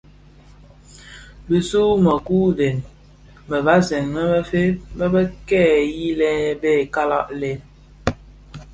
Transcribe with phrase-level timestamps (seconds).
[1.49, 2.77] Bisu u mekuu deň
[3.49, 4.75] më vasèn a bëfeeg
[5.13, 7.53] bë kè dhiyilèn bè kalag lè,